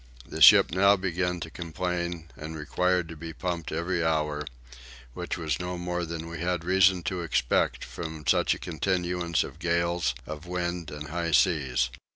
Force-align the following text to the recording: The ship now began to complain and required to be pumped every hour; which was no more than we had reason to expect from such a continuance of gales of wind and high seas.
The 0.25 0.41
ship 0.41 0.71
now 0.71 0.95
began 0.95 1.39
to 1.41 1.51
complain 1.51 2.31
and 2.35 2.55
required 2.57 3.07
to 3.09 3.15
be 3.15 3.33
pumped 3.33 3.71
every 3.71 4.03
hour; 4.03 4.43
which 5.13 5.37
was 5.37 5.59
no 5.59 5.77
more 5.77 6.05
than 6.05 6.27
we 6.27 6.39
had 6.39 6.63
reason 6.63 7.03
to 7.03 7.21
expect 7.21 7.85
from 7.85 8.25
such 8.25 8.55
a 8.55 8.57
continuance 8.57 9.43
of 9.43 9.59
gales 9.59 10.15
of 10.25 10.47
wind 10.47 10.89
and 10.89 11.09
high 11.09 11.33
seas. 11.33 11.91